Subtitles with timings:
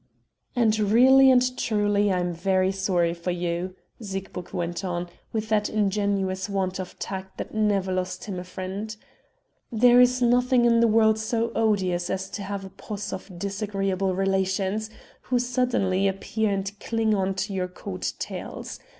[0.55, 5.69] "And really and truly I am very sorry for you," Siegburg went on, with that
[5.69, 8.95] ingenuous want of tact that never lost him a friend.
[9.71, 14.15] "There is nothing in the world so odious as to have a posse of disagreeable
[14.15, 14.89] relations
[15.21, 18.79] who suddenly appear and cling on to your coat tails.